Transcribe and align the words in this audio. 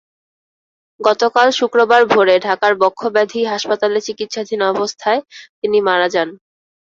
গতকাল 0.99 1.47
শুক্রবার 1.59 2.01
ভোরে 2.05 2.35
ঢাকায় 2.47 2.75
বক্ষব্যাধি 2.81 3.41
হাসপাতালে 3.45 3.99
চিকিৎসাধীন 4.07 4.61
অবস্থায় 4.71 5.19
তিনি 5.59 5.77
মারা 5.87 6.07
যান। 6.13 6.29